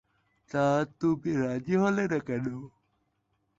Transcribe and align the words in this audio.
তা 0.51 0.65
তুমি 0.99 1.31
রাজি 1.41 1.75
হলে 1.83 2.03
না 2.11 2.19
কেন? 2.27 2.45